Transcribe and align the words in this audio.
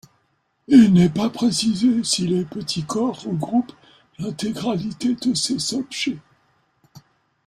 Il 0.67 0.93
n'est 0.93 1.09
pas 1.11 1.29
précisé 1.29 2.03
si 2.03 2.25
les 2.25 2.43
petits 2.43 2.81
corps 2.81 3.21
regroupent 3.21 3.73
l'intégralité 4.17 5.13
de 5.13 5.35
ces 5.35 5.75
objets. 5.75 6.17